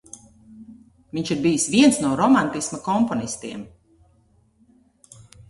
Viņš 1.17 1.31
ir 1.35 1.43
bijis 1.43 1.65
viens 1.73 1.99
no 2.05 2.13
romantisma 2.21 2.81
komponistiem. 2.89 3.63